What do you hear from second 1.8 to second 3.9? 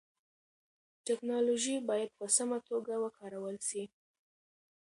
باید په سمه توګه وکارول سي.